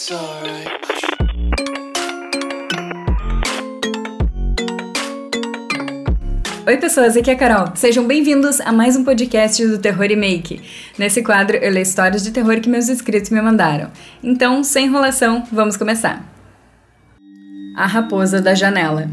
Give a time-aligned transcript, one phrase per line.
[0.00, 0.10] It's.
[6.66, 7.76] Oi, pessoas, aqui é a Carol.
[7.76, 10.62] Sejam bem-vindos a mais um podcast do Terror e Make.
[10.98, 13.90] Nesse quadro, eu leio histórias de terror que meus inscritos me mandaram.
[14.22, 16.24] Então, sem enrolação, vamos começar.
[17.76, 19.10] A Raposa da Janela.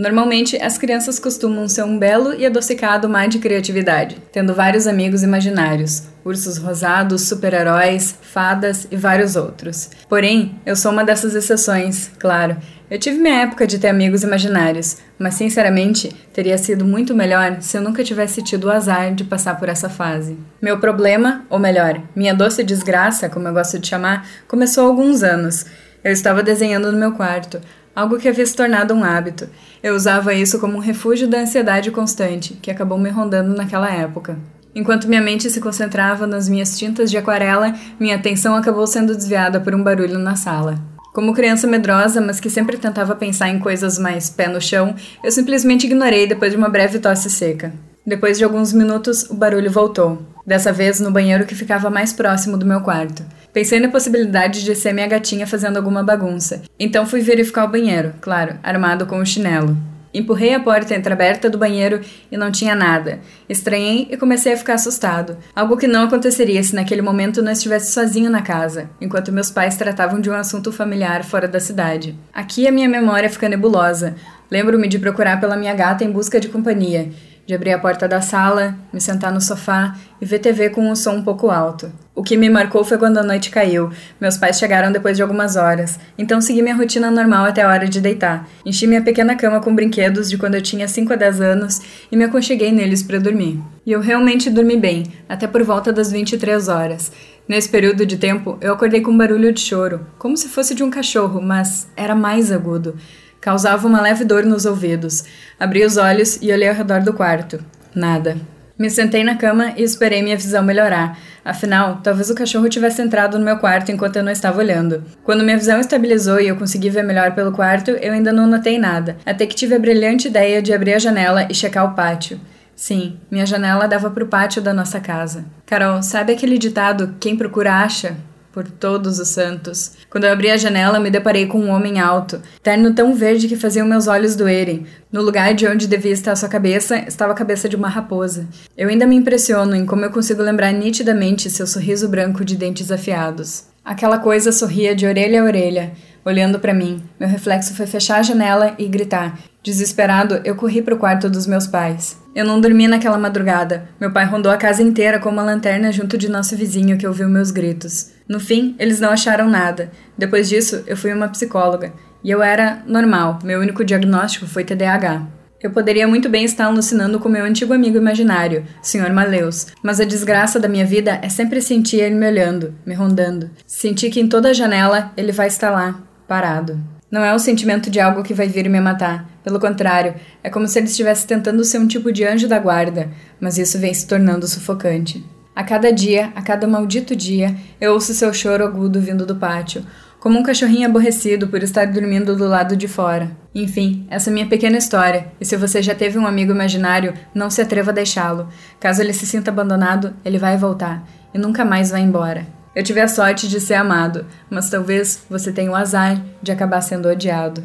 [0.00, 5.22] Normalmente, as crianças costumam ser um belo e adocicado mar de criatividade, tendo vários amigos
[5.22, 9.90] imaginários, ursos rosados, super-heróis, fadas e vários outros.
[10.08, 12.56] Porém, eu sou uma dessas exceções, claro.
[12.90, 17.76] Eu tive minha época de ter amigos imaginários, mas sinceramente, teria sido muito melhor se
[17.76, 20.34] eu nunca tivesse tido o azar de passar por essa fase.
[20.62, 25.22] Meu problema, ou melhor, minha doce desgraça, como eu gosto de chamar, começou há alguns
[25.22, 25.66] anos.
[26.02, 27.60] Eu estava desenhando no meu quarto,
[27.94, 29.48] algo que havia se tornado um hábito.
[29.82, 34.38] Eu usava isso como um refúgio da ansiedade constante, que acabou me rondando naquela época.
[34.74, 39.60] Enquanto minha mente se concentrava nas minhas tintas de aquarela, minha atenção acabou sendo desviada
[39.60, 40.78] por um barulho na sala.
[41.12, 44.94] Como criança medrosa, mas que sempre tentava pensar em coisas mais pé no chão,
[45.24, 47.72] eu simplesmente ignorei depois de uma breve tosse seca.
[48.06, 50.22] Depois de alguns minutos, o barulho voltou.
[50.46, 53.24] Dessa vez no banheiro que ficava mais próximo do meu quarto.
[53.52, 56.62] Pensei na possibilidade de ser minha gatinha fazendo alguma bagunça.
[56.78, 59.76] Então fui verificar o banheiro, claro, armado com o chinelo.
[60.12, 63.20] Empurrei a porta entreaberta do banheiro e não tinha nada.
[63.48, 65.36] Estranhei e comecei a ficar assustado.
[65.54, 69.76] Algo que não aconteceria se naquele momento não estivesse sozinho na casa, enquanto meus pais
[69.76, 72.16] tratavam de um assunto familiar fora da cidade.
[72.32, 74.16] Aqui a minha memória fica nebulosa.
[74.50, 77.10] Lembro-me de procurar pela minha gata em busca de companhia,
[77.50, 80.94] de abrir a porta da sala, me sentar no sofá e ver TV com o
[80.94, 81.90] som um pouco alto.
[82.14, 83.90] O que me marcou foi quando a noite caiu.
[84.20, 87.88] Meus pais chegaram depois de algumas horas, então segui minha rotina normal até a hora
[87.88, 88.48] de deitar.
[88.64, 91.80] Enchi minha pequena cama com brinquedos de quando eu tinha 5 a 10 anos
[92.12, 93.60] e me aconcheguei neles para dormir.
[93.84, 97.10] E eu realmente dormi bem, até por volta das 23 horas.
[97.48, 100.84] Nesse período de tempo, eu acordei com um barulho de choro, como se fosse de
[100.84, 102.94] um cachorro, mas era mais agudo.
[103.40, 105.24] Causava uma leve dor nos ouvidos.
[105.58, 107.64] Abri os olhos e olhei ao redor do quarto.
[107.94, 108.36] Nada.
[108.78, 111.18] Me sentei na cama e esperei minha visão melhorar.
[111.44, 115.04] Afinal, talvez o cachorro tivesse entrado no meu quarto enquanto eu não estava olhando.
[115.22, 118.78] Quando minha visão estabilizou e eu consegui ver melhor pelo quarto, eu ainda não notei
[118.78, 122.40] nada, até que tive a brilhante ideia de abrir a janela e checar o pátio.
[122.74, 125.44] Sim, minha janela dava para o pátio da nossa casa.
[125.66, 128.16] Carol, sabe aquele ditado: quem procura acha?
[128.52, 129.92] Por todos os santos.
[130.08, 133.56] Quando eu abri a janela, me deparei com um homem alto, terno tão verde que
[133.56, 134.86] fazia meus olhos doerem.
[135.12, 138.46] No lugar de onde devia estar sua cabeça, estava a cabeça de uma raposa.
[138.76, 142.90] Eu ainda me impressiono em como eu consigo lembrar nitidamente seu sorriso branco de dentes
[142.90, 143.64] afiados.
[143.84, 145.92] Aquela coisa sorria de orelha a orelha,
[146.24, 147.02] olhando para mim.
[147.18, 151.46] Meu reflexo foi fechar a janela e gritar: Desesperado, eu corri para o quarto dos
[151.46, 152.19] meus pais.
[152.34, 153.88] Eu não dormi naquela madrugada.
[154.00, 157.28] Meu pai rondou a casa inteira com uma lanterna junto de nosso vizinho que ouviu
[157.28, 158.12] meus gritos.
[158.28, 159.90] No fim, eles não acharam nada.
[160.16, 161.92] Depois disso, eu fui uma psicóloga.
[162.22, 165.26] E eu era normal, meu único diagnóstico foi TDAH.
[165.62, 169.12] Eu poderia muito bem estar alucinando com meu antigo amigo imaginário, Sr.
[169.12, 173.50] Maleus, mas a desgraça da minha vida é sempre sentir ele me olhando, me rondando.
[173.66, 176.80] Sentir que em toda janela ele vai estar lá, parado.
[177.10, 179.28] Não é o sentimento de algo que vai vir me matar.
[179.42, 183.10] Pelo contrário, é como se ele estivesse tentando ser um tipo de anjo da guarda,
[183.40, 185.24] mas isso vem se tornando sufocante.
[185.54, 189.84] A cada dia, a cada maldito dia, eu ouço seu choro agudo vindo do pátio,
[190.20, 193.30] como um cachorrinho aborrecido por estar dormindo do lado de fora.
[193.54, 197.48] Enfim, essa é minha pequena história, e se você já teve um amigo imaginário, não
[197.48, 198.48] se atreva a deixá-lo.
[198.78, 201.02] Caso ele se sinta abandonado, ele vai voltar,
[201.34, 202.46] e nunca mais vai embora.
[202.76, 206.80] Eu tive a sorte de ser amado, mas talvez você tenha o azar de acabar
[206.82, 207.62] sendo odiado.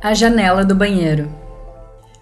[0.00, 1.28] A janela do banheiro.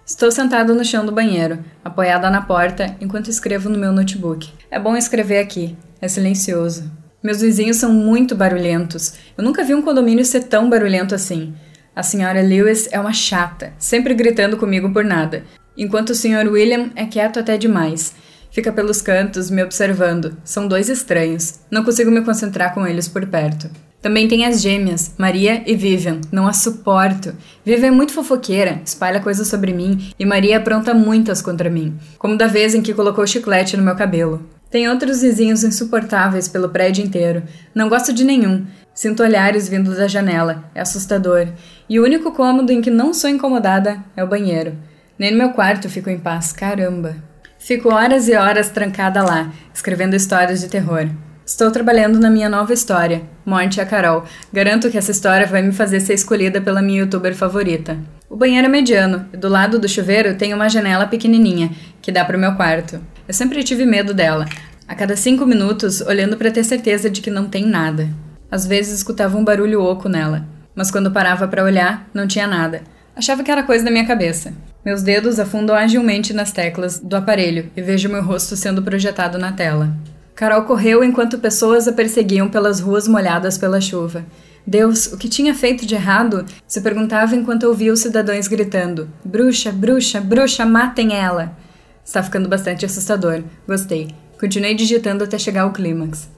[0.06, 4.50] Estou sentado no chão do banheiro, apoiada na porta, enquanto escrevo no meu notebook.
[4.70, 6.90] É bom escrever aqui, é silencioso.
[7.22, 9.16] Meus vizinhos são muito barulhentos.
[9.36, 11.54] Eu nunca vi um condomínio ser tão barulhento assim.
[11.94, 15.44] A senhora Lewis é uma chata, sempre gritando comigo por nada,
[15.76, 18.14] enquanto o senhor William é quieto até demais.
[18.50, 20.38] Fica pelos cantos, me observando.
[20.42, 21.60] São dois estranhos.
[21.70, 23.68] Não consigo me concentrar com eles por perto.
[24.06, 26.20] Também tem as gêmeas, Maria e Vivian.
[26.30, 27.34] Não as suporto.
[27.64, 32.36] Vivian é muito fofoqueira, espalha coisas sobre mim e Maria apronta muitas contra mim, como
[32.36, 34.48] da vez em que colocou chiclete no meu cabelo.
[34.70, 37.42] Tem outros vizinhos insuportáveis pelo prédio inteiro.
[37.74, 38.64] Não gosto de nenhum.
[38.94, 40.70] Sinto olhares vindo da janela.
[40.72, 41.48] É assustador.
[41.88, 44.78] E o único cômodo em que não sou incomodada é o banheiro.
[45.18, 46.52] Nem no meu quarto fico em paz.
[46.52, 47.16] Caramba.
[47.58, 51.08] Fico horas e horas trancada lá, escrevendo histórias de terror.
[51.46, 54.24] Estou trabalhando na minha nova história, Morte a Carol.
[54.52, 57.96] Garanto que essa história vai me fazer ser escolhida pela minha youtuber favorita.
[58.28, 61.70] O banheiro é mediano e do lado do chuveiro tem uma janela pequenininha
[62.02, 63.00] que dá para o meu quarto.
[63.28, 64.44] Eu sempre tive medo dela.
[64.88, 68.08] a cada cinco minutos, olhando para ter certeza de que não tem nada.
[68.50, 70.44] Às vezes escutava um barulho oco nela,
[70.74, 72.82] mas quando parava para olhar, não tinha nada.
[73.14, 74.52] Achava que era coisa da minha cabeça.
[74.84, 79.52] Meus dedos afundam agilmente nas teclas do aparelho e vejo meu rosto sendo projetado na
[79.52, 79.96] tela.
[80.36, 84.26] Carol correu enquanto pessoas a perseguiam pelas ruas molhadas pela chuva.
[84.66, 86.44] Deus, o que tinha feito de errado?
[86.66, 91.56] Se perguntava enquanto ouvia os cidadãos gritando: Bruxa, bruxa, bruxa, matem ela!
[92.04, 93.42] Está ficando bastante assustador.
[93.66, 94.14] Gostei.
[94.38, 96.28] Continuei digitando até chegar ao clímax.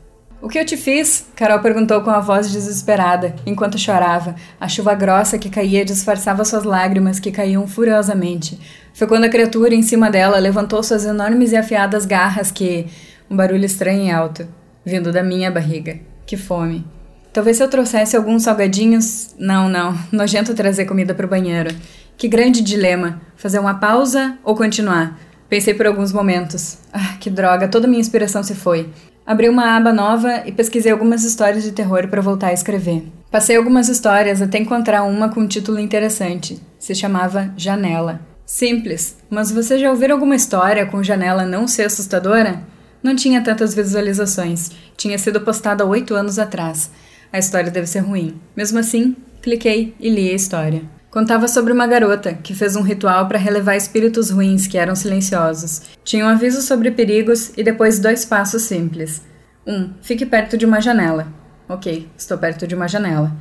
[0.41, 1.27] O que eu te fiz?
[1.35, 4.37] Carol perguntou com a voz desesperada, enquanto chorava.
[4.61, 8.61] A chuva grossa que caía disfarçava suas lágrimas, que caíam furiosamente.
[8.95, 12.87] Foi quando a criatura em cima dela levantou suas enormes e afiadas garras que.
[13.31, 14.47] Um barulho estranho e alto,
[14.85, 15.99] vindo da minha barriga.
[16.27, 16.85] Que fome.
[17.33, 19.35] Talvez se eu trouxesse alguns salgadinhos.
[19.39, 19.97] Não, não.
[20.11, 21.75] Nojento trazer comida para o banheiro.
[22.17, 23.21] Que grande dilema.
[23.37, 25.19] Fazer uma pausa ou continuar?
[25.49, 26.79] Pensei por alguns momentos.
[26.93, 28.91] Ah, que droga, toda minha inspiração se foi.
[29.25, 33.05] Abri uma aba nova e pesquisei algumas histórias de terror para voltar a escrever.
[33.31, 36.61] Passei algumas histórias até encontrar uma com um título interessante.
[36.79, 38.21] Se chamava Janela.
[38.47, 42.63] Simples, mas você já ouviu alguma história com janela não ser assustadora?
[43.03, 44.71] Não tinha tantas visualizações.
[44.97, 46.91] Tinha sido postada oito anos atrás.
[47.33, 48.41] A história deve ser ruim.
[48.57, 50.83] Mesmo assim, cliquei e li a história.
[51.11, 55.83] Contava sobre uma garota que fez um ritual para relevar espíritos ruins que eram silenciosos.
[56.05, 59.23] Tinha um aviso sobre perigos e depois dois passos simples.
[59.67, 59.75] 1.
[59.75, 61.29] Um, fique perto de uma janela.
[61.69, 63.33] Ok, estou perto de uma janela.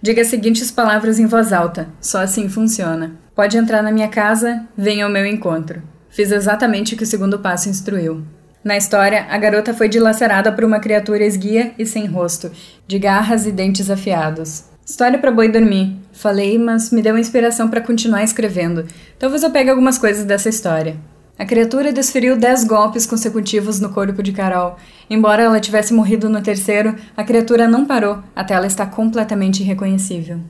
[0.00, 3.16] Diga as seguintes palavras em voz alta, só assim funciona.
[3.34, 5.82] Pode entrar na minha casa, venha ao meu encontro.
[6.08, 8.24] Fiz exatamente o que o segundo passo instruiu.
[8.66, 12.50] Na história, a garota foi dilacerada por uma criatura esguia e sem rosto,
[12.84, 14.64] de garras e dentes afiados.
[14.84, 15.96] História para boi dormir.
[16.12, 18.84] Falei, mas me deu inspiração para continuar escrevendo.
[19.20, 20.96] Talvez eu pegue algumas coisas dessa história.
[21.38, 24.76] A criatura desferiu dez golpes consecutivos no corpo de Carol.
[25.08, 30.40] Embora ela tivesse morrido no terceiro, a criatura não parou até ela estar completamente irreconhecível.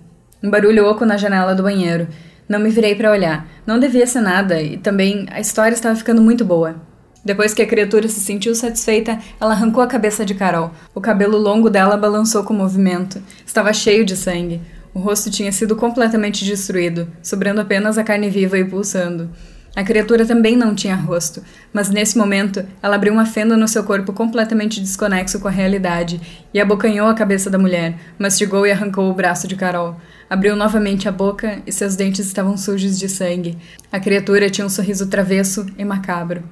[0.43, 2.09] Um barulho oco na janela do banheiro.
[2.49, 3.47] Não me virei para olhar.
[3.67, 6.96] Não devia ser nada e também a história estava ficando muito boa.
[7.27, 10.71] Depois que a criatura se sentiu satisfeita, ela arrancou a cabeça de Carol.
[10.95, 13.21] O cabelo longo dela balançou com o movimento.
[13.45, 14.61] Estava cheio de sangue.
[14.95, 19.29] O rosto tinha sido completamente destruído, sobrando apenas a carne viva e pulsando.
[19.75, 21.43] A criatura também não tinha rosto,
[21.73, 26.21] mas nesse momento ela abriu uma fenda no seu corpo completamente desconexo com a realidade
[26.55, 29.97] e abocanhou a cabeça da mulher, mastigou e arrancou o braço de Carol.
[30.31, 33.59] Abriu novamente a boca e seus dentes estavam sujos de sangue.
[33.91, 36.45] A criatura tinha um sorriso travesso e macabro.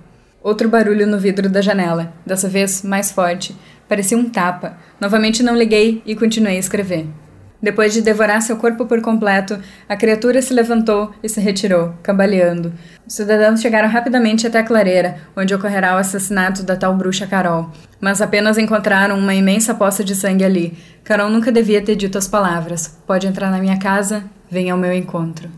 [0.44, 3.56] Outro barulho no vidro da janela, dessa vez mais forte.
[3.88, 4.76] Parecia um tapa.
[5.00, 7.06] Novamente não liguei e continuei a escrever.
[7.62, 9.58] Depois de devorar seu corpo por completo,
[9.88, 12.75] a criatura se levantou e se retirou, cambaleando.
[13.06, 17.73] Os cidadãos chegaram rapidamente até a clareira, onde ocorrerá o assassinato da tal bruxa Carol.
[17.99, 20.76] Mas apenas encontraram uma imensa poça de sangue ali.
[21.02, 24.93] Carol nunca devia ter dito as palavras: Pode entrar na minha casa, venha ao meu
[24.93, 25.49] encontro.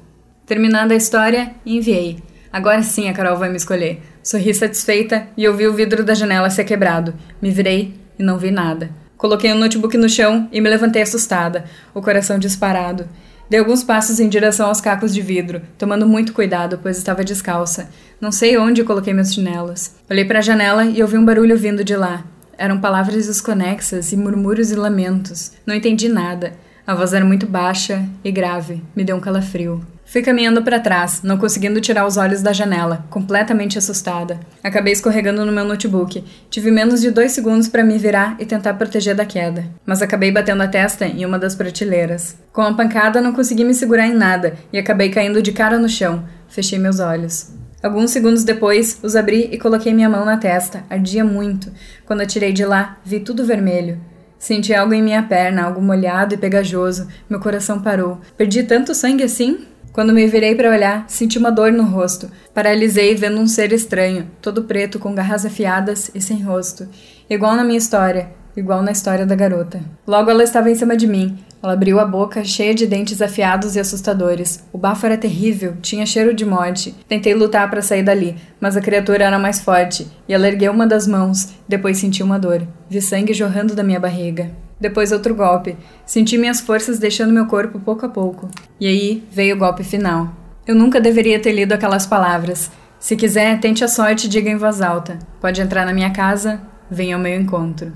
[0.47, 2.23] Terminada a história, enviei.
[2.53, 4.03] Agora sim a Carol vai me escolher.
[4.23, 7.15] Sorri satisfeita e ouvi o vidro da janela ser quebrado.
[7.41, 8.91] Me virei e não vi nada.
[9.17, 11.65] Coloquei o um notebook no chão e me levantei assustada,
[11.95, 13.09] o coração disparado.
[13.49, 17.89] Dei alguns passos em direção aos cacos de vidro, tomando muito cuidado, pois estava descalça.
[18.21, 19.93] Não sei onde coloquei meus chinelos.
[20.11, 22.25] Olhei para a janela e ouvi um barulho vindo de lá.
[22.59, 25.53] Eram palavras desconexas e murmúrios e lamentos.
[25.65, 26.55] Não entendi nada.
[26.87, 28.83] A voz era muito baixa e grave.
[28.95, 29.85] Me deu um calafrio.
[30.09, 34.39] Fui caminhando para trás, não conseguindo tirar os olhos da janela, completamente assustada.
[34.63, 36.23] Acabei escorregando no meu notebook.
[36.49, 40.31] Tive menos de dois segundos para me virar e tentar proteger da queda, mas acabei
[40.31, 42.37] batendo a testa em uma das prateleiras.
[42.53, 45.89] Com a pancada, não consegui me segurar em nada e acabei caindo de cara no
[45.89, 46.25] chão.
[46.49, 47.51] Fechei meus olhos.
[47.83, 50.85] Alguns segundos depois, os abri e coloquei minha mão na testa.
[50.89, 51.73] Ardia muito.
[52.05, 54.01] Quando a tirei de lá, vi tudo vermelho.
[54.39, 57.09] Senti algo em minha perna, algo molhado e pegajoso.
[57.29, 58.21] Meu coração parou.
[58.37, 59.67] Perdi tanto sangue assim?
[59.97, 62.31] Quando me virei para olhar, senti uma dor no rosto.
[62.53, 66.87] Paralisei vendo um ser estranho, todo preto, com garras afiadas e sem rosto.
[67.31, 69.81] Igual na minha história, igual na história da garota.
[70.07, 71.39] Logo ela estava em cima de mim.
[71.63, 74.63] Ela abriu a boca, cheia de dentes afiados e assustadores.
[74.71, 76.95] O bafo era terrível, tinha cheiro de morte.
[77.09, 80.87] Tentei lutar para sair dali, mas a criatura era mais forte, e ela ergueu uma
[80.87, 81.55] das mãos.
[81.67, 82.69] Depois senti uma dor.
[82.91, 84.66] Vi sangue jorrando da minha barriga.
[84.81, 85.77] Depois outro golpe.
[86.05, 88.49] Senti minhas forças deixando meu corpo pouco a pouco.
[88.79, 90.35] E aí veio o golpe final.
[90.67, 92.71] Eu nunca deveria ter lido aquelas palavras.
[92.99, 95.19] Se quiser, tente a sorte e diga em voz alta.
[95.41, 97.93] Pode entrar na minha casa, venha ao meu encontro.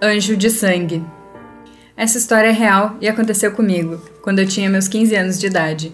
[0.00, 1.04] Anjo de Sangue
[1.96, 5.92] Essa história é real e aconteceu comigo, quando eu tinha meus 15 anos de idade.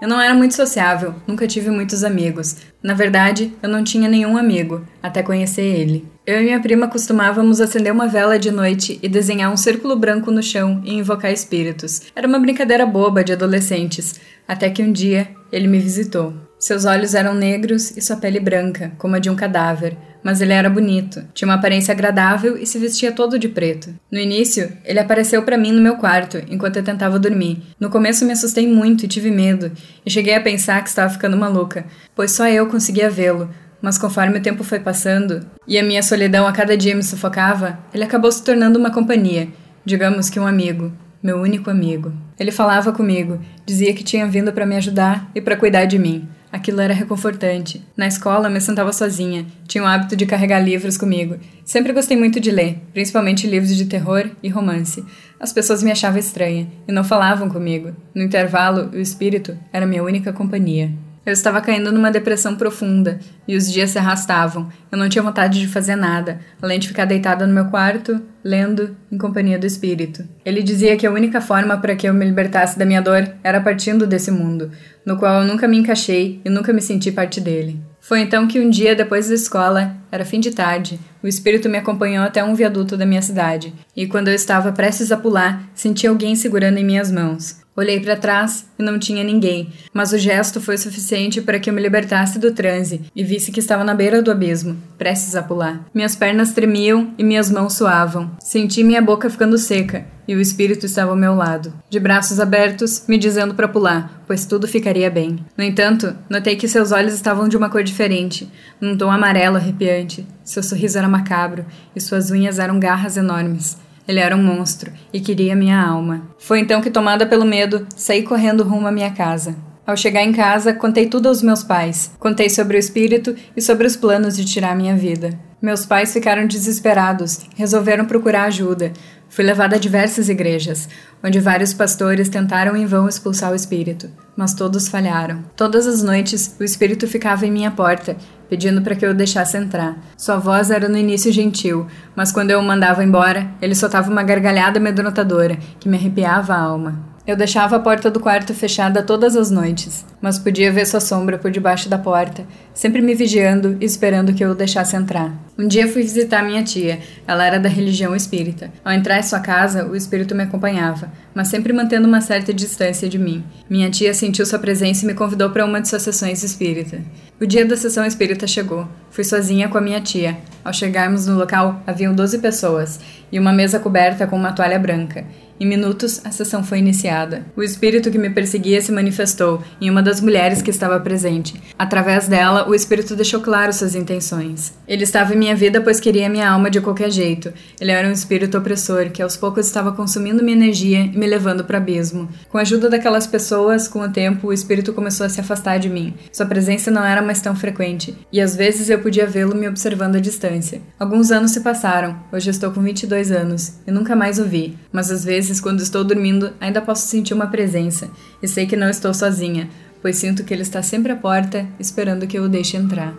[0.00, 2.56] Eu não era muito sociável, nunca tive muitos amigos.
[2.80, 6.06] Na verdade, eu não tinha nenhum amigo, até conhecer ele.
[6.24, 10.30] Eu e minha prima costumávamos acender uma vela de noite e desenhar um círculo branco
[10.30, 12.02] no chão e invocar espíritos.
[12.14, 16.47] Era uma brincadeira boba de adolescentes, até que um dia ele me visitou.
[16.58, 20.52] Seus olhos eram negros e sua pele branca, como a de um cadáver, mas ele
[20.52, 23.94] era bonito, tinha uma aparência agradável e se vestia todo de preto.
[24.10, 27.62] No início, ele apareceu para mim no meu quarto, enquanto eu tentava dormir.
[27.78, 29.70] No começo me assustei muito e tive medo,
[30.04, 31.86] e cheguei a pensar que estava ficando maluca,
[32.16, 33.48] pois só eu conseguia vê-lo.
[33.80, 37.78] Mas conforme o tempo foi passando e a minha solidão a cada dia me sufocava,
[37.94, 39.48] ele acabou se tornando uma companhia,
[39.84, 42.12] digamos que um amigo, meu único amigo.
[42.36, 46.28] Ele falava comigo, dizia que tinha vindo para me ajudar e para cuidar de mim.
[46.50, 47.84] Aquilo era reconfortante.
[47.96, 49.46] Na escola, me sentava sozinha.
[49.66, 51.36] Tinha o hábito de carregar livros comigo.
[51.64, 55.04] Sempre gostei muito de ler, principalmente livros de terror e romance.
[55.38, 57.94] As pessoas me achavam estranha e não falavam comigo.
[58.14, 60.90] No intervalo, o espírito era minha única companhia.
[61.24, 64.68] Eu estava caindo numa depressão profunda e os dias se arrastavam.
[64.90, 68.96] Eu não tinha vontade de fazer nada, além de ficar deitada no meu quarto, lendo,
[69.12, 70.24] em companhia do espírito.
[70.44, 73.60] Ele dizia que a única forma para que eu me libertasse da minha dor era
[73.60, 74.70] partindo desse mundo,
[75.04, 77.80] no qual eu nunca me encaixei e nunca me senti parte dele.
[78.00, 81.76] Foi então que um dia depois da escola, era fim de tarde, o espírito me
[81.76, 86.06] acompanhou até um viaduto da minha cidade, e quando eu estava prestes a pular, senti
[86.06, 87.60] alguém segurando em minhas mãos.
[87.78, 91.74] Olhei para trás e não tinha ninguém, mas o gesto foi suficiente para que eu
[91.74, 95.86] me libertasse do transe e visse que estava na beira do abismo, prestes a pular.
[95.94, 98.32] Minhas pernas tremiam e minhas mãos suavam.
[98.40, 103.04] Senti minha boca ficando seca e o espírito estava ao meu lado, de braços abertos,
[103.06, 105.38] me dizendo para pular, pois tudo ficaria bem.
[105.56, 110.26] No entanto, notei que seus olhos estavam de uma cor diferente, num tom amarelo arrepiante.
[110.42, 113.78] Seu sorriso era macabro e suas unhas eram garras enormes.
[114.08, 116.30] Ele era um monstro e queria minha alma.
[116.38, 119.54] Foi então que, tomada pelo medo, saí correndo rumo à minha casa.
[119.86, 122.10] Ao chegar em casa, contei tudo aos meus pais.
[122.18, 125.38] Contei sobre o espírito e sobre os planos de tirar minha vida.
[125.60, 128.92] Meus pais ficaram desesperados, resolveram procurar ajuda.
[129.28, 130.88] Fui levada a diversas igrejas,
[131.22, 135.44] onde vários pastores tentaram em vão expulsar o espírito, mas todos falharam.
[135.54, 138.16] Todas as noites, o espírito ficava em minha porta,
[138.48, 139.98] pedindo para que eu o deixasse entrar.
[140.16, 144.22] Sua voz era no início gentil, mas quando eu o mandava embora, ele soltava uma
[144.22, 147.07] gargalhada amedrontadora que me arrepiava a alma.
[147.28, 151.36] Eu deixava a porta do quarto fechada todas as noites, mas podia ver sua sombra
[151.36, 152.42] por debaixo da porta,
[152.72, 155.36] sempre me vigiando e esperando que eu o deixasse entrar.
[155.58, 158.72] Um dia fui visitar minha tia, ela era da religião espírita.
[158.82, 163.06] Ao entrar em sua casa, o espírito me acompanhava, mas sempre mantendo uma certa distância
[163.06, 163.44] de mim.
[163.68, 167.02] Minha tia sentiu sua presença e me convidou para uma de suas sessões espírita.
[167.38, 168.88] O dia da sessão espírita chegou.
[169.10, 170.38] Fui sozinha com a minha tia.
[170.64, 172.98] Ao chegarmos no local, haviam 12 pessoas
[173.30, 175.26] e uma mesa coberta com uma toalha branca.
[175.60, 177.44] Em minutos, a sessão foi iniciada.
[177.56, 181.60] O espírito que me perseguia se manifestou em uma das mulheres que estava presente.
[181.76, 184.72] Através dela, o espírito deixou claro suas intenções.
[184.86, 187.52] Ele estava em minha vida pois queria minha alma de qualquer jeito.
[187.80, 191.64] Ele era um espírito opressor que aos poucos estava consumindo minha energia e me levando
[191.64, 192.28] para o abismo.
[192.48, 195.88] Com a ajuda daquelas pessoas, com o tempo, o espírito começou a se afastar de
[195.88, 196.14] mim.
[196.32, 200.16] Sua presença não era mais tão frequente, e às vezes eu podia vê-lo me observando
[200.16, 200.80] à distância.
[200.98, 202.16] Alguns anos se passaram.
[202.32, 205.80] Hoje estou com 22 anos e nunca mais o vi, mas às vezes vezes, quando
[205.80, 208.10] estou dormindo, ainda posso sentir uma presença
[208.42, 209.68] e sei que não estou sozinha,
[210.00, 213.14] pois sinto que ele está sempre à porta, esperando que eu o deixe entrar.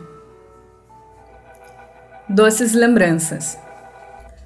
[2.29, 3.57] Doces lembranças.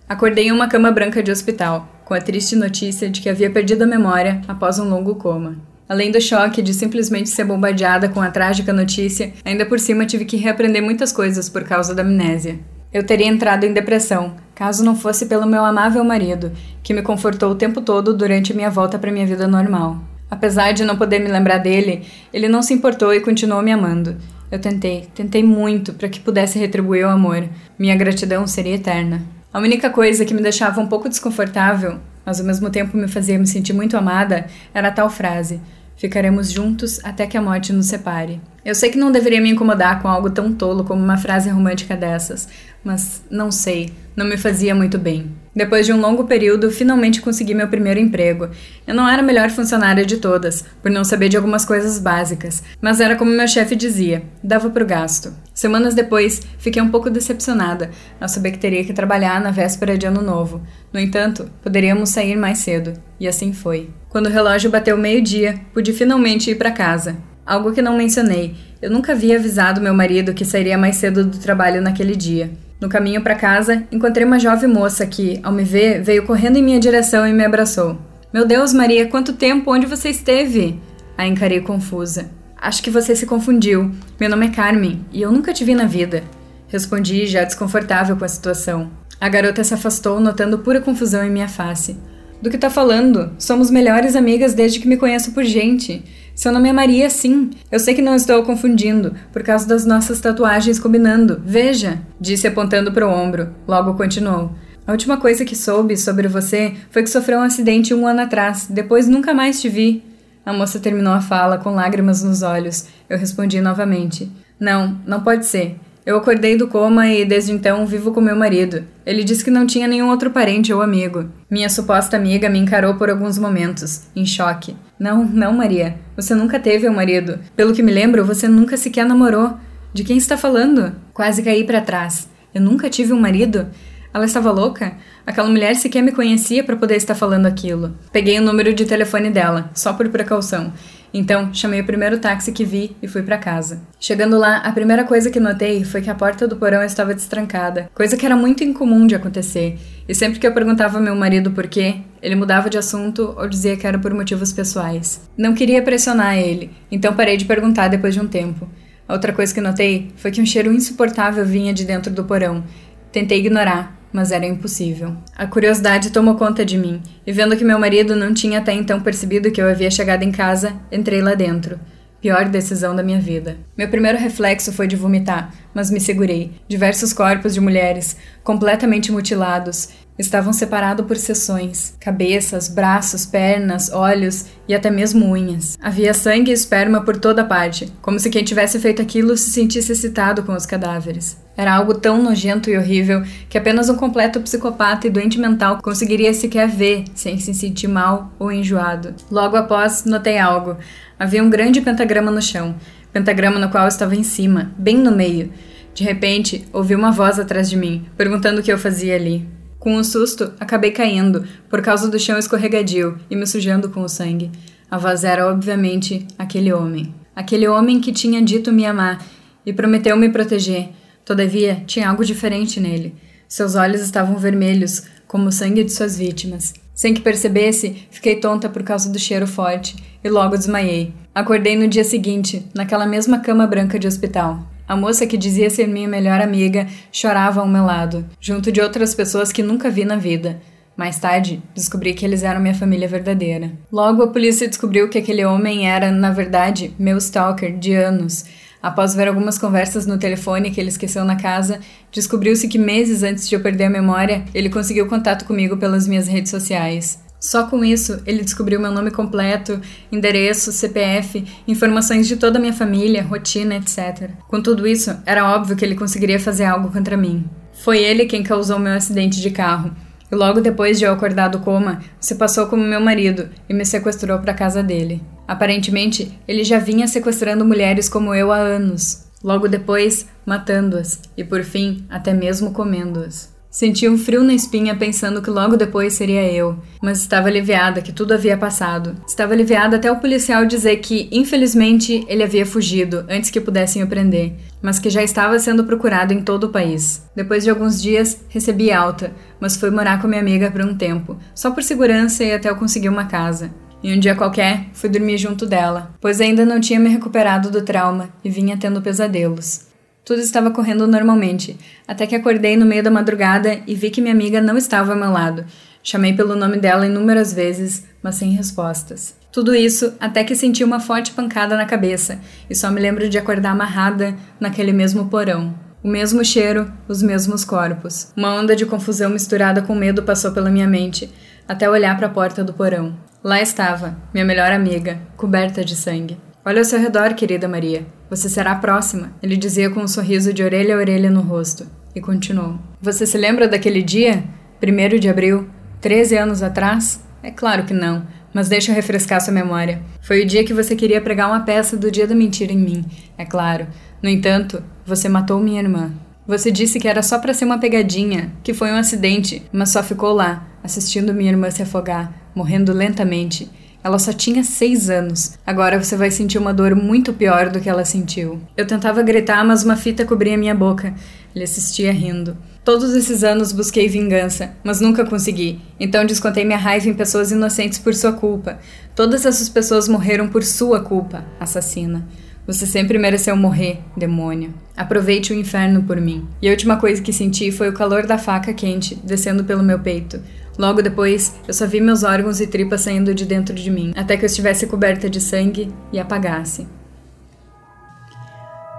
[0.07, 3.83] Acordei em uma cama branca de hospital, com a triste notícia de que havia perdido
[3.83, 5.57] a memória após um longo coma.
[5.87, 10.25] Além do choque de simplesmente ser bombardeada com a trágica notícia, ainda por cima tive
[10.25, 12.59] que reaprender muitas coisas por causa da amnésia.
[12.93, 16.51] Eu teria entrado em depressão, caso não fosse pelo meu amável marido,
[16.83, 19.97] que me confortou o tempo todo durante minha volta para minha vida normal.
[20.29, 24.15] Apesar de não poder me lembrar dele, ele não se importou e continuou me amando.
[24.51, 27.49] Eu tentei, tentei muito para que pudesse retribuir o amor.
[27.79, 29.23] Minha gratidão seria eterna.
[29.51, 33.39] A única coisa que me deixava um pouco desconfortável, mas ao mesmo tempo me fazia
[33.39, 35.59] me sentir muito amada, era a tal frase:
[35.95, 38.41] Ficaremos juntos até que a morte nos separe.
[38.65, 41.95] Eu sei que não deveria me incomodar com algo tão tolo como uma frase romântica
[41.95, 42.47] dessas,
[42.83, 45.31] mas não sei, não me fazia muito bem.
[45.55, 48.49] Depois de um longo período, finalmente consegui meu primeiro emprego.
[48.87, 52.63] Eu não era a melhor funcionária de todas, por não saber de algumas coisas básicas,
[52.81, 55.31] mas era como meu chefe dizia: dava pro gasto.
[55.53, 60.07] Semanas depois, fiquei um pouco decepcionada ao saber que teria que trabalhar na véspera de
[60.07, 60.61] Ano Novo.
[60.91, 63.91] No entanto, poderíamos sair mais cedo, e assim foi.
[64.09, 67.15] Quando o relógio bateu meio-dia, pude finalmente ir para casa.
[67.45, 71.37] Algo que não mencionei: eu nunca havia avisado meu marido que sairia mais cedo do
[71.37, 72.51] trabalho naquele dia.
[72.83, 76.61] No caminho para casa, encontrei uma jovem moça que, ao me ver, veio correndo em
[76.61, 77.97] minha direção e me abraçou.
[78.33, 79.71] Meu Deus, Maria, quanto tempo!
[79.71, 80.81] Onde você esteve?
[81.17, 82.29] A encarei confusa.
[82.57, 83.89] Acho que você se confundiu.
[84.19, 86.25] Meu nome é Carmen e eu nunca te vi na vida.
[86.67, 88.91] Respondi, já desconfortável com a situação.
[89.17, 91.95] A garota se afastou, notando pura confusão em minha face.
[92.43, 93.31] Do que tá falando?
[93.39, 96.03] Somos melhores amigas desde que me conheço por gente.
[96.35, 97.51] Seu nome é Maria, sim.
[97.71, 101.41] Eu sei que não estou confundindo, por causa das nossas tatuagens combinando.
[101.45, 103.55] Veja, disse apontando para o ombro.
[103.65, 104.51] Logo continuou.
[104.85, 108.67] A última coisa que soube sobre você foi que sofreu um acidente um ano atrás.
[108.69, 110.03] Depois nunca mais te vi.
[110.45, 112.87] A moça terminou a fala com lágrimas nos olhos.
[113.09, 115.77] Eu respondi novamente: Não, não pode ser.
[116.05, 118.83] Eu acordei do coma e desde então vivo com meu marido.
[119.05, 121.29] Ele disse que não tinha nenhum outro parente ou amigo.
[121.49, 124.75] Minha suposta amiga me encarou por alguns momentos, em choque.
[124.99, 125.95] Não, não, Maria.
[126.17, 127.39] Você nunca teve um marido.
[127.55, 129.57] Pelo que me lembro, você nunca sequer namorou.
[129.93, 130.93] De quem está falando?
[131.13, 132.27] Quase caí para trás.
[132.53, 133.67] Eu nunca tive um marido?
[134.13, 134.97] Ela estava louca?
[135.25, 137.95] Aquela mulher sequer me conhecia para poder estar falando aquilo.
[138.11, 140.73] Peguei o número de telefone dela, só por precaução.
[141.13, 143.81] Então, chamei o primeiro táxi que vi e fui para casa.
[143.99, 147.89] Chegando lá, a primeira coisa que notei foi que a porta do porão estava destrancada,
[147.93, 149.77] coisa que era muito incomum de acontecer.
[150.09, 153.47] E sempre que eu perguntava ao meu marido por quê, ele mudava de assunto ou
[153.47, 155.21] dizia que era por motivos pessoais.
[155.37, 158.67] Não queria pressionar ele, então parei de perguntar depois de um tempo.
[159.07, 162.63] Outra coisa que notei foi que um cheiro insuportável vinha de dentro do porão.
[163.11, 165.15] Tentei ignorar, mas era impossível.
[165.35, 169.01] A curiosidade tomou conta de mim, e vendo que meu marido não tinha até então
[169.01, 171.79] percebido que eu havia chegado em casa, entrei lá dentro.
[172.21, 173.57] Pior decisão da minha vida.
[173.77, 176.53] Meu primeiro reflexo foi de vomitar, mas me segurei.
[176.69, 178.15] Diversos corpos de mulheres,
[178.45, 185.77] completamente mutilados, estavam separados por seções: cabeças, braços, pernas, olhos e até mesmo unhas.
[185.81, 189.91] Havia sangue e esperma por toda parte, como se quem tivesse feito aquilo se sentisse
[189.91, 191.41] excitado com os cadáveres.
[191.55, 196.33] Era algo tão nojento e horrível que apenas um completo psicopata e doente mental conseguiria
[196.33, 199.13] sequer ver sem se sentir mal ou enjoado.
[199.29, 200.77] Logo após, notei algo.
[201.19, 202.75] Havia um grande pentagrama no chão,
[203.11, 205.51] pentagrama no qual estava em cima, bem no meio.
[205.93, 209.47] De repente, ouvi uma voz atrás de mim, perguntando o que eu fazia ali.
[209.83, 214.07] Com um susto, acabei caindo, por causa do chão escorregadio e me sujando com o
[214.07, 214.49] sangue.
[214.89, 217.13] A voz era, obviamente, aquele homem.
[217.35, 219.21] Aquele homem que tinha dito me amar
[219.65, 220.91] e prometeu me proteger.
[221.25, 223.13] Todavia, tinha algo diferente nele.
[223.45, 226.73] Seus olhos estavam vermelhos, como o sangue de suas vítimas.
[226.95, 231.13] Sem que percebesse, fiquei tonta por causa do cheiro forte e logo desmaiei.
[231.35, 234.65] Acordei no dia seguinte, naquela mesma cama branca de hospital.
[234.87, 239.15] A moça que dizia ser minha melhor amiga chorava ao meu lado, junto de outras
[239.15, 240.59] pessoas que nunca vi na vida.
[240.95, 243.71] Mais tarde, descobri que eles eram minha família verdadeira.
[243.91, 248.45] Logo, a polícia descobriu que aquele homem era, na verdade, meu stalker de anos.
[248.81, 251.79] Após ver algumas conversas no telefone que ele esqueceu na casa,
[252.11, 256.27] descobriu-se que meses antes de eu perder a memória, ele conseguiu contato comigo pelas minhas
[256.27, 257.23] redes sociais.
[257.43, 262.71] Só com isso, ele descobriu meu nome completo, endereço, CPF, informações de toda a minha
[262.71, 264.29] família, rotina, etc.
[264.47, 267.43] Com tudo isso, era óbvio que ele conseguiria fazer algo contra mim.
[267.83, 269.93] Foi ele quem causou meu acidente de carro.
[270.31, 273.85] E logo depois de eu acordar do coma, se passou como meu marido e me
[273.85, 275.21] sequestrou para casa dele.
[275.45, 279.25] Aparentemente, ele já vinha sequestrando mulheres como eu há anos.
[279.43, 283.52] Logo depois, matando-as e por fim, até mesmo comendo-as.
[283.73, 288.11] Senti um frio na espinha pensando que logo depois seria eu, mas estava aliviada que
[288.11, 289.15] tudo havia passado.
[289.27, 294.07] Estava aliviada até o policial dizer que, infelizmente, ele havia fugido antes que pudessem o
[294.07, 297.27] prender, mas que já estava sendo procurado em todo o país.
[297.35, 301.35] Depois de alguns dias, recebi alta, mas fui morar com minha amiga por um tempo,
[301.55, 303.73] só por segurança e até eu conseguir uma casa.
[304.03, 307.81] E um dia qualquer, fui dormir junto dela, pois ainda não tinha me recuperado do
[307.81, 309.91] trauma e vinha tendo pesadelos.
[310.25, 314.33] Tudo estava correndo normalmente, até que acordei no meio da madrugada e vi que minha
[314.33, 315.65] amiga não estava ao meu lado.
[316.01, 319.35] Chamei pelo nome dela inúmeras vezes, mas sem respostas.
[319.51, 323.37] Tudo isso até que senti uma forte pancada na cabeça e só me lembro de
[323.37, 325.75] acordar amarrada naquele mesmo porão.
[326.01, 328.31] O mesmo cheiro, os mesmos corpos.
[328.35, 331.29] Uma onda de confusão misturada com medo passou pela minha mente,
[331.67, 333.17] até olhar para a porta do porão.
[333.43, 336.37] Lá estava, minha melhor amiga, coberta de sangue.
[336.65, 338.05] Olha ao seu redor, querida Maria.
[338.33, 341.85] Você será a próxima, ele dizia com um sorriso de orelha a orelha no rosto.
[342.15, 342.79] E continuou.
[342.99, 344.43] Você se lembra daquele dia?
[344.79, 345.69] Primeiro de abril?
[346.01, 347.23] 13 anos atrás?
[347.43, 350.01] É claro que não, mas deixa eu refrescar sua memória.
[350.19, 353.05] Foi o dia que você queria pregar uma peça do dia da mentira em mim,
[353.37, 353.85] é claro.
[354.19, 356.11] No entanto, você matou minha irmã.
[356.47, 360.01] Você disse que era só para ser uma pegadinha, que foi um acidente, mas só
[360.01, 363.69] ficou lá, assistindo minha irmã se afogar, morrendo lentamente
[364.03, 365.57] Ela só tinha seis anos.
[365.65, 368.59] Agora você vai sentir uma dor muito pior do que ela sentiu.
[368.75, 371.13] Eu tentava gritar, mas uma fita cobria minha boca.
[371.55, 372.57] Ele assistia rindo.
[372.83, 375.79] Todos esses anos busquei vingança, mas nunca consegui.
[375.97, 378.77] Então descontei minha raiva em pessoas inocentes por sua culpa.
[379.15, 382.27] Todas essas pessoas morreram por sua culpa, assassina.
[382.65, 384.73] Você sempre mereceu morrer, demônio.
[384.95, 386.47] Aproveite o inferno por mim.
[386.61, 389.99] E a última coisa que senti foi o calor da faca quente descendo pelo meu
[389.99, 390.39] peito.
[390.77, 394.35] Logo depois, eu só vi meus órgãos e tripas saindo de dentro de mim, até
[394.35, 396.87] que eu estivesse coberta de sangue e apagasse.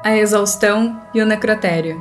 [0.05, 2.01] A exaustão e o necrotério.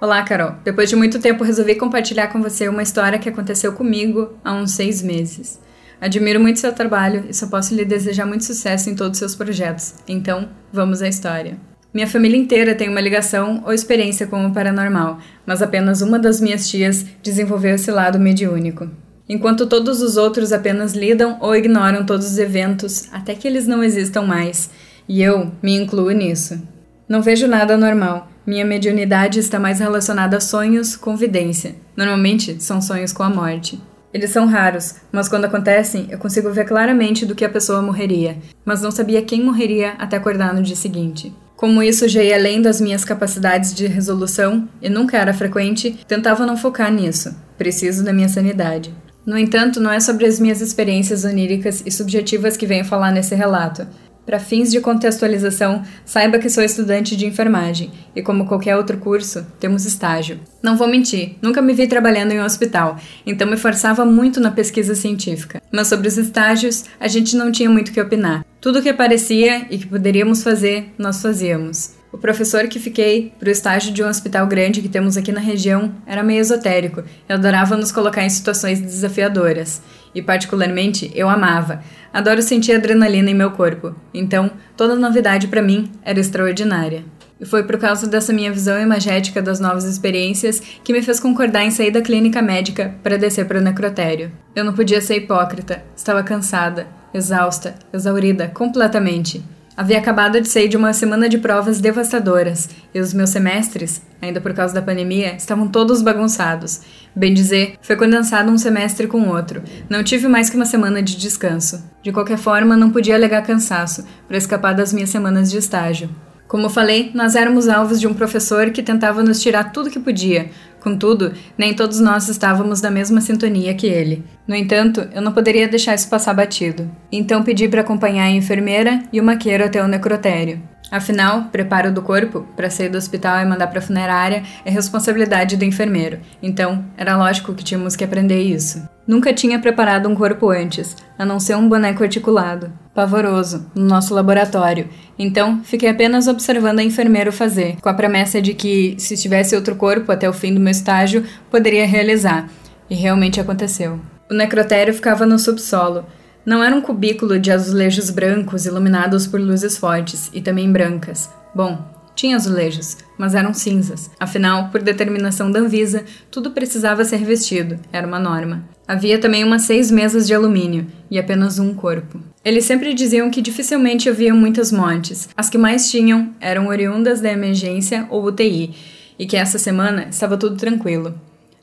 [0.00, 0.54] Olá, Carol.
[0.64, 4.72] Depois de muito tempo, resolvi compartilhar com você uma história que aconteceu comigo há uns
[4.72, 5.60] seis meses.
[6.00, 9.36] Admiro muito seu trabalho e só posso lhe desejar muito sucesso em todos os seus
[9.36, 9.94] projetos.
[10.08, 11.56] Então, vamos à história.
[11.94, 16.40] Minha família inteira tem uma ligação ou experiência com o paranormal, mas apenas uma das
[16.40, 18.88] minhas tias desenvolveu esse lado mediúnico.
[19.28, 23.84] Enquanto todos os outros apenas lidam ou ignoram todos os eventos até que eles não
[23.84, 24.70] existam mais,
[25.06, 26.60] e eu me incluo nisso.
[27.06, 31.76] Não vejo nada normal, minha mediunidade está mais relacionada a sonhos com vidência.
[31.94, 33.78] Normalmente, são sonhos com a morte.
[34.14, 38.38] Eles são raros, mas quando acontecem, eu consigo ver claramente do que a pessoa morreria,
[38.64, 41.32] mas não sabia quem morreria até acordar no dia seguinte.
[41.62, 46.44] Como isso já ia além das minhas capacidades de resolução e nunca era frequente, tentava
[46.44, 47.32] não focar nisso.
[47.56, 48.92] Preciso da minha sanidade.
[49.24, 53.36] No entanto, não é sobre as minhas experiências oníricas e subjetivas que venho falar nesse
[53.36, 53.86] relato.
[54.24, 59.44] Para fins de contextualização, saiba que sou estudante de enfermagem e, como qualquer outro curso,
[59.58, 60.38] temos estágio.
[60.62, 64.50] Não vou mentir, nunca me vi trabalhando em um hospital, então me forçava muito na
[64.50, 65.60] pesquisa científica.
[65.72, 68.44] Mas sobre os estágios, a gente não tinha muito que opinar.
[68.60, 72.01] Tudo o que aparecia e que poderíamos fazer, nós fazíamos.
[72.12, 75.40] O professor que fiquei para o estágio de um hospital grande que temos aqui na
[75.40, 79.80] região era meio esotérico e adorava nos colocar em situações desafiadoras.
[80.14, 81.82] E, particularmente, eu amava.
[82.12, 83.96] Adoro sentir adrenalina em meu corpo.
[84.12, 87.02] Então, toda novidade para mim era extraordinária.
[87.40, 91.64] E foi por causa dessa minha visão imagética das novas experiências que me fez concordar
[91.64, 94.30] em sair da clínica médica para descer para o necrotério.
[94.54, 99.42] Eu não podia ser hipócrita, estava cansada, exausta, exaurida completamente.
[99.74, 104.38] Havia acabado de sair de uma semana de provas devastadoras e os meus semestres, ainda
[104.38, 106.82] por causa da pandemia, estavam todos bagunçados.
[107.16, 109.62] Bem dizer, foi condensado um semestre com outro.
[109.88, 111.82] Não tive mais que uma semana de descanso.
[112.02, 116.10] De qualquer forma, não podia alegar cansaço para escapar das minhas semanas de estágio.
[116.52, 120.50] Como falei, nós éramos alvos de um professor que tentava nos tirar tudo que podia.
[120.80, 124.22] Contudo, nem todos nós estávamos na mesma sintonia que ele.
[124.46, 126.90] No entanto, eu não poderia deixar isso passar batido.
[127.10, 130.60] Então pedi para acompanhar a enfermeira e o maqueiro até o necrotério.
[130.92, 135.56] Afinal, preparo do corpo para sair do hospital e mandar para a funerária é responsabilidade
[135.56, 136.20] do enfermeiro.
[136.42, 138.86] Então, era lógico que tínhamos que aprender isso.
[139.06, 142.70] Nunca tinha preparado um corpo antes, a não ser um boneco articulado.
[142.94, 144.86] Pavoroso, no nosso laboratório.
[145.18, 149.74] Então, fiquei apenas observando a enfermeira fazer, com a promessa de que, se tivesse outro
[149.76, 152.50] corpo até o fim do meu estágio, poderia realizar.
[152.90, 153.98] E realmente aconteceu.
[154.30, 156.04] O necrotério ficava no subsolo.
[156.44, 161.30] Não era um cubículo de azulejos brancos iluminados por luzes fortes e também brancas.
[161.54, 161.78] Bom,
[162.14, 164.10] tinha azulejos, mas eram cinzas.
[164.18, 168.64] Afinal, por determinação da Anvisa, tudo precisava ser revestido, era uma norma.
[168.86, 172.20] Havia também umas seis mesas de alumínio e apenas um corpo.
[172.44, 175.28] Eles sempre diziam que dificilmente haviam muitas mortes.
[175.36, 178.74] As que mais tinham eram oriundas da emergência ou UTI,
[179.18, 181.14] e que essa semana estava tudo tranquilo.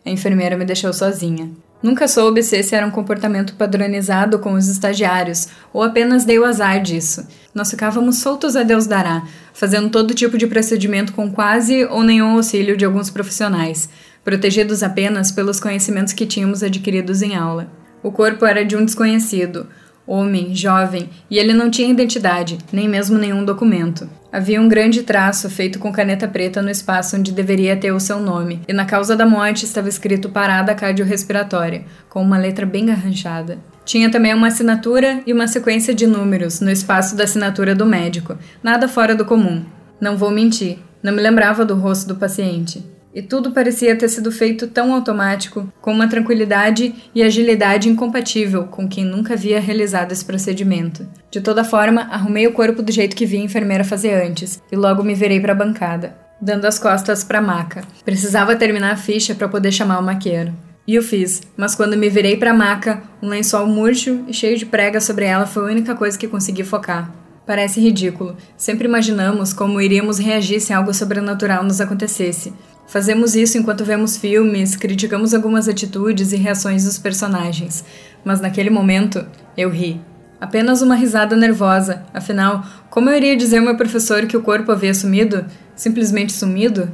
[0.06, 1.52] A enfermeira me deixou sozinha.
[1.82, 6.44] Nunca soube se esse era um comportamento padronizado com os estagiários ou apenas dei o
[6.44, 7.26] azar disso.
[7.56, 12.36] Nós ficávamos soltos a Deus dará, fazendo todo tipo de procedimento com quase ou nenhum
[12.36, 13.90] auxílio de alguns profissionais,
[14.26, 17.72] protegidos apenas pelos conhecimentos que tínhamos adquiridos em aula.
[18.04, 19.68] O corpo era de um desconhecido,
[20.10, 24.10] homem, jovem, e ele não tinha identidade, nem mesmo nenhum documento.
[24.32, 28.20] Havia um grande traço feito com caneta preta no espaço onde deveria ter o seu
[28.20, 33.60] nome, e na causa da morte estava escrito parada cardiorrespiratória, com uma letra bem arranchada.
[33.86, 38.36] Tinha também uma assinatura e uma sequência de números no espaço da assinatura do médico,
[38.64, 39.64] nada fora do comum.
[40.02, 42.84] Não vou mentir, não me lembrava do rosto do paciente.
[43.14, 48.88] E tudo parecia ter sido feito tão automático, com uma tranquilidade e agilidade incompatível com
[48.88, 51.08] quem nunca havia realizado esse procedimento.
[51.32, 54.76] De toda forma, arrumei o corpo do jeito que vi a enfermeira fazer antes, e
[54.76, 57.84] logo me virei para a bancada, dando as costas para a maca.
[58.06, 60.54] Precisava terminar a ficha para poder chamar o maqueiro.
[60.88, 64.58] E o fiz, mas quando me virei para a maca, um lençol murcho e cheio
[64.58, 67.12] de prega sobre ela foi a única coisa que consegui focar.
[67.46, 68.38] Parece ridículo.
[68.56, 72.54] Sempre imaginamos como iríamos reagir se algo sobrenatural nos acontecesse,
[72.90, 77.86] Fazemos isso enquanto vemos filmes, criticamos algumas atitudes e reações dos personagens,
[78.26, 80.02] mas naquele momento eu ri.
[80.42, 82.02] Apenas uma risada nervosa.
[82.12, 85.46] Afinal, como eu iria dizer ao meu professor que o corpo havia sumido?
[85.76, 86.92] Simplesmente sumido?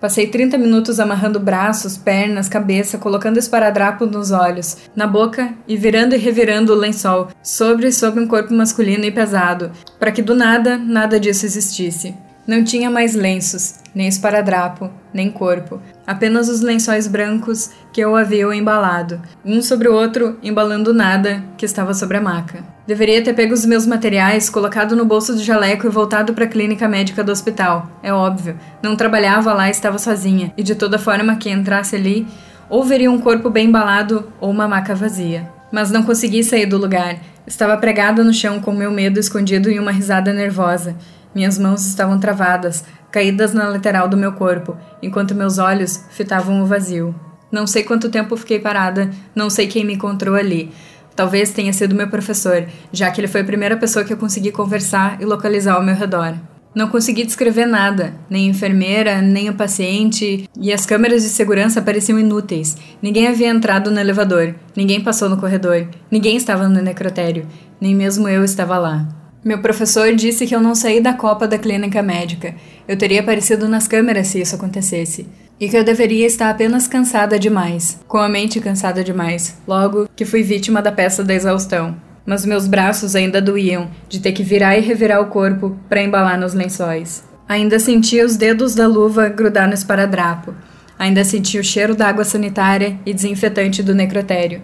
[0.00, 6.14] Passei 30 minutos amarrando braços, pernas, cabeça, colocando esparadrapo nos olhos, na boca e virando
[6.14, 10.36] e revirando o lençol sobre e sobre um corpo masculino e pesado, para que do
[10.36, 12.14] nada nada disso existisse.
[12.44, 18.52] Não tinha mais lenços, nem esparadrapo, nem corpo, apenas os lençóis brancos que eu havia
[18.52, 22.64] embalado, um sobre o outro, embalando nada que estava sobre a maca.
[22.84, 26.48] Deveria ter pego os meus materiais, colocado no bolso do jaleco e voltado para a
[26.48, 27.88] clínica médica do hospital.
[28.02, 32.26] É óbvio, não trabalhava lá, estava sozinha, e de toda forma que entrasse ali,
[32.68, 35.48] ou veria um corpo bem embalado ou uma maca vazia.
[35.70, 37.18] Mas não consegui sair do lugar.
[37.46, 40.96] Estava pregada no chão com meu medo escondido em uma risada nervosa.
[41.34, 46.66] Minhas mãos estavam travadas, caídas na lateral do meu corpo, enquanto meus olhos fitavam o
[46.66, 47.14] vazio.
[47.50, 50.72] Não sei quanto tempo fiquei parada, não sei quem me encontrou ali.
[51.14, 54.50] Talvez tenha sido meu professor, já que ele foi a primeira pessoa que eu consegui
[54.50, 56.34] conversar e localizar ao meu redor.
[56.74, 61.82] Não consegui descrever nada, nem a enfermeira, nem o paciente, e as câmeras de segurança
[61.82, 62.78] pareciam inúteis.
[63.02, 67.46] Ninguém havia entrado no elevador, ninguém passou no corredor, ninguém estava no necrotério,
[67.78, 69.21] nem mesmo eu estava lá.
[69.44, 72.54] Meu professor disse que eu não saí da copa da clínica médica.
[72.86, 75.26] Eu teria aparecido nas câmeras se isso acontecesse.
[75.58, 80.24] E que eu deveria estar apenas cansada demais, com a mente cansada demais, logo que
[80.24, 81.96] fui vítima da peça da exaustão.
[82.24, 86.38] Mas meus braços ainda doíam de ter que virar e revirar o corpo para embalar
[86.38, 87.24] nos lençóis.
[87.48, 90.54] Ainda sentia os dedos da luva grudar no esparadrapo.
[90.96, 94.62] Ainda sentia o cheiro da água sanitária e desinfetante do necrotério.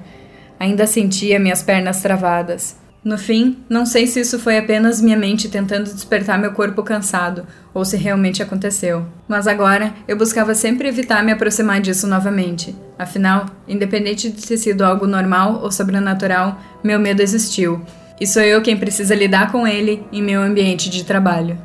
[0.59, 2.77] Ainda sentia minhas pernas travadas.
[3.05, 7.47] No fim, não sei se isso foi apenas minha mente tentando despertar meu corpo cansado,
[7.73, 9.07] ou se realmente aconteceu.
[9.29, 12.75] Mas agora, eu buscava sempre evitar me aproximar disso novamente.
[12.99, 17.81] Afinal, independente de ter sido algo normal ou sobrenatural, meu medo existiu.
[18.21, 21.57] E sou eu quem precisa lidar com ele em meu ambiente de trabalho.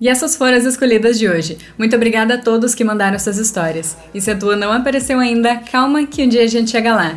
[0.00, 1.58] E essas foram as escolhidas de hoje.
[1.76, 3.96] Muito obrigada a todos que mandaram suas histórias.
[4.14, 7.16] E se a tua não apareceu ainda, calma que um dia a gente chega lá.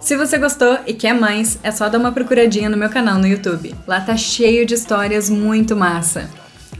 [0.00, 3.26] Se você gostou e quer mais, é só dar uma procuradinha no meu canal no
[3.26, 3.74] YouTube.
[3.86, 6.30] Lá tá cheio de histórias muito massa.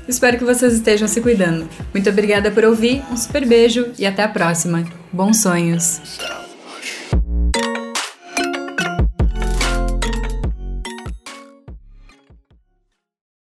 [0.07, 1.68] Espero que vocês estejam se cuidando.
[1.92, 4.85] Muito obrigada por ouvir, um super beijo e até a próxima.
[5.12, 6.45] Bons sonhos!